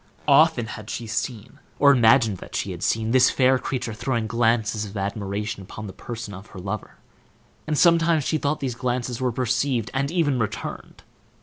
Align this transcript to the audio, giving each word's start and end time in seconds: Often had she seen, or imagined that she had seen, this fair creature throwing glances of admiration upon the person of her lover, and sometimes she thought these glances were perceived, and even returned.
Often 0.27 0.65
had 0.73 0.89
she 0.89 1.05
seen, 1.05 1.59
or 1.77 1.91
imagined 1.91 2.37
that 2.39 2.55
she 2.55 2.71
had 2.71 2.81
seen, 2.81 3.11
this 3.11 3.29
fair 3.29 3.59
creature 3.59 3.93
throwing 3.93 4.25
glances 4.25 4.83
of 4.83 4.97
admiration 4.97 5.61
upon 5.61 5.85
the 5.85 5.93
person 5.93 6.33
of 6.33 6.47
her 6.47 6.59
lover, 6.59 6.95
and 7.67 7.77
sometimes 7.77 8.23
she 8.23 8.39
thought 8.39 8.61
these 8.61 8.73
glances 8.73 9.21
were 9.21 9.31
perceived, 9.31 9.91
and 9.93 10.09
even 10.09 10.39
returned. 10.39 11.03